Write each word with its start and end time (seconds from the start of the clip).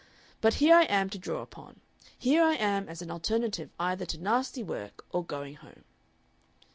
But 0.41 0.55
here 0.55 0.73
I 0.75 0.85
am 0.85 1.11
to 1.11 1.19
draw 1.19 1.43
upon. 1.43 1.79
Here 2.17 2.41
I 2.43 2.55
am 2.55 2.89
as 2.89 3.03
an 3.03 3.11
alternative 3.11 3.69
either 3.79 4.07
to 4.07 4.17
nasty 4.17 4.63
work 4.63 5.05
or 5.11 5.23
going 5.23 5.53
home." 5.57 5.83